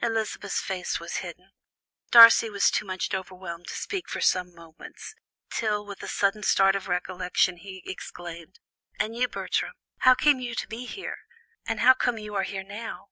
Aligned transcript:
Elizabeth's 0.00 0.60
face 0.60 1.00
was 1.00 1.16
hidden. 1.26 1.50
Darcy 2.12 2.48
was 2.48 2.70
too 2.70 2.84
much 2.84 3.12
overwhelmed 3.12 3.66
to 3.66 3.74
speak 3.74 4.08
for 4.08 4.20
some 4.20 4.54
moments, 4.54 5.16
till 5.50 5.84
with 5.84 6.00
a 6.04 6.08
sudden 6.08 6.44
start 6.44 6.76
of 6.76 6.86
recollection 6.86 7.56
he 7.56 7.82
exclaimed: 7.84 8.60
"And 9.00 9.16
you, 9.16 9.26
Bertram? 9.26 9.72
how 10.02 10.14
came 10.14 10.38
you 10.38 10.54
to 10.54 10.68
be 10.68 10.86
there? 10.86 11.18
and 11.66 11.80
how 11.80 11.94
come 11.94 12.16
you 12.16 12.32
are 12.36 12.44
here 12.44 12.62
now?" 12.62 13.08